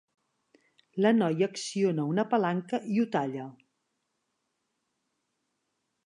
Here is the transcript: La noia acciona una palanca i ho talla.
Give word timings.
La 1.05 1.09
noia 1.17 1.49
acciona 1.51 2.05
una 2.13 2.25
palanca 2.31 2.79
i 2.93 2.97
ho 3.03 3.05
talla. 3.17 3.45